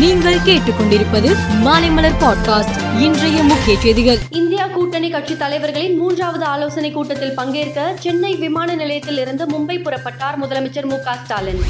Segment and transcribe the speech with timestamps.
[0.00, 4.18] நீங்கள் கேட்டுக்கொண்டிருப்பது மாலைமலர் பாட்காஸ்ட் இன்றைய முக்கிய செய்திகள்.
[4.30, 10.84] இந்தியா கூட்டணி கட்சி தலைவர்களின் மூன்றாவது ஆலோசனை கூட்டத்தில் பங்கேற்க சென்னை விமான நிலையத்தில் இருந்து மும்பை புறப்பட்டார் முதலமைச்சர்
[10.84, 11.62] மு ஸ்டாலின்.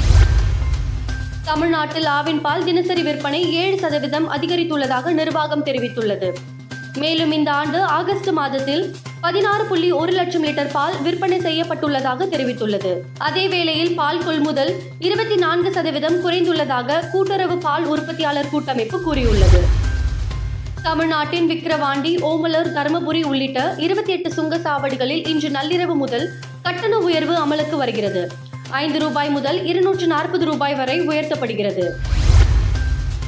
[1.43, 6.33] தமிழ்நாட்டில் ஆவின் பால் தினசரி விற்பனை ஏழு சதவீதம் அதிகரித்துள்ளதாக நிர்வாகம் தெரிவித்துள்ளது.
[6.97, 12.91] மேலும் இந்த ஆண்டு ஆகஸ்ட் மாதத்தில் பதினாறு புள்ளி ஒரு லட்சம் லிட்டர் பால் விற்பனை செய்யப்பட்டுள்ளதாக தெரிவித்துள்ளது.
[13.17, 19.61] அதே வேளையில் பால் கொள்முதல் இருபத்தி நான்கு சதவீதம் குறைந்துள்ளதாக கூட்டுறவு பால் உற்பத்தியாளர் கூட்டமைப்பு கூறியுள்ளது.
[20.83, 26.27] தமிழ்நாட்டின் விக்கிரவாண்டி ஓமலூர் தருமபுரி உள்ளிட்ட இருபத்தி எட்டு சுங்க சாவடிகளில் இன்று நள்ளிரவு முதல்
[26.61, 28.31] கட்டண உயர்வு அமலுக்கு வருகிறது.
[28.69, 31.85] ஐந்து ரூபாய் முதல் இருநூற்று நாற்பது ரூபாய் வரை உயர்த்தப்படுகிறது.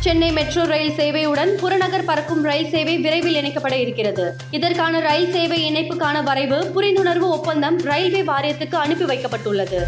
[0.04, 4.36] சென்னை மெட்ரோ ரயில் சேவையுடன் புறநகர் பறக்கும் ரயில் சேவை விரைவில் இணைக்கப்பட இருக்கிறது.
[4.52, 9.84] இதற்கான ரயில் சேவை இணைப்புக்கான வரைவு புரிந்துணர்வு ஒப்பந்தம் ரயில்வே வாரியத்துக்கு அனுப்பி வைக்கப்பட்டுள்ளது.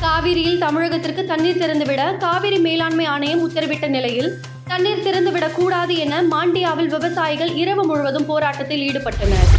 [0.00, 7.54] காவிரியில் தமிழகத்திற்கு தண்ணீர் திறந்துவிட காவிரி மேலாண்மை ஆணையம் உத்தரவிட்ட நிலையில் தண்ணீர் திறந்துவிடக் கூடாது என மாண்டியாவில் விவசாயிகள்
[7.54, 9.50] இரவு முழுவதும் போராட்டத்தில் ஈடுபட்டனர்.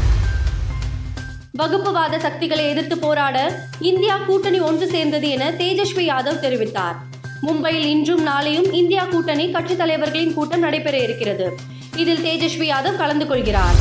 [1.52, 7.13] வகுப்புவாத சக்திகளை எதிர்த்து போராட இந்தியா கூட்டணி ஒன்று சேர்ந்தது என தேஜஸ்வி யாதவ் தெரிவித்தார்.
[7.46, 11.56] மும்பையில் இன்றும் நாளையும் இந்தியா கூட்டணி கட்சித் தலைவர்களின் கூட்டம் நடைபெற இருக்கிறது.
[11.98, 13.76] இதில் தேஜஸ்வி யாதவ் கலந்து கொள்கிறார்.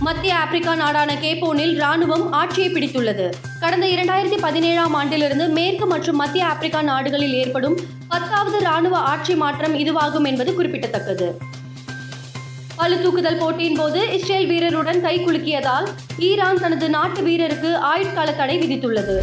[0.00, 3.32] மத்திய ஆப்பிரிக்கா நாடான கேப்போனில் ராணுவம் ஆட்சியை பிடித்துள்ளது.
[3.60, 7.76] கடந்த இரண்டாயிரத்தி பதினேழாம் ஆண்டிலிருந்து மேற்கு மற்றும் மத்திய ஆப்பிரிக்கா நாடுகளில் ஏற்படும்
[8.08, 11.38] பத்தாவது ராணுவ ஆட்சி மாற்றம் இதுவாகும் என்பது குறிப்பிடத்தக்கது.
[12.76, 19.16] பளு தூக்குதல் போட்டியின் போது இஸ்ரேல் வீரருடன் கை குலுக்கியதால் ஈரான் தனது நாட்டு வீரருக்கு ஆயுட்கால தடை விதித்துள்ளது.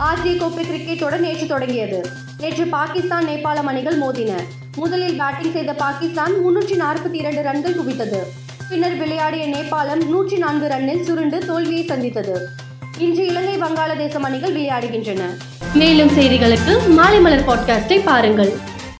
[0.00, 2.06] ஆசிய கோப்பை கிரிக்கெட் தொடர் நேற்று தொடங்கியது.
[2.38, 4.32] நேற்று பாகிஸ்தான் நேபாளம் அணிகள் மோதின.
[4.76, 8.20] முதலில் பேட்டிங் செய்த பாகிஸ்தான் முன்னூற்றி நாற்பத்தி இரண்டு ரன்கள் குவித்தது.
[8.68, 12.48] பின்னர் விளையாடிய நேபாளம் நூற்றி நான்கு ரன்னில் சுருண்டு தோல்வியை சந்தித்தது.
[12.98, 15.20] இன்று இலங்கை வங்காளதேசம் அணிகள் விளையாடுகின்றன.
[15.74, 18.69] மேலும் செய்திகளுக்கு மாலை மலர் பாட்காஸ்டை பாருங்கள்.